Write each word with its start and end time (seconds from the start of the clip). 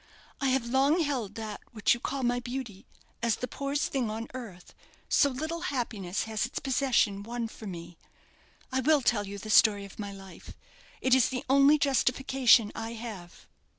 I 0.41 0.47
have 0.49 0.65
long 0.65 1.01
held 1.01 1.35
that 1.35 1.61
which 1.73 1.93
you 1.93 1.99
call 1.99 2.23
my 2.23 2.39
beauty 2.39 2.87
as 3.21 3.35
the 3.35 3.47
poorest 3.47 3.91
thing 3.91 4.09
on 4.09 4.29
earth, 4.33 4.73
so 5.07 5.29
little, 5.29 5.59
happiness 5.69 6.23
has 6.23 6.43
its 6.47 6.57
possession 6.57 7.21
won 7.21 7.47
for 7.47 7.67
me. 7.67 7.99
I 8.71 8.79
will 8.79 9.03
tell 9.03 9.27
you 9.27 9.37
the 9.37 9.51
story 9.51 9.85
of 9.85 9.99
my 9.99 10.11
life. 10.11 10.55
It 11.01 11.13
is 11.13 11.29
the 11.29 11.45
only 11.47 11.77
justification 11.77 12.71
I 12.73 12.93
have." 12.93 13.45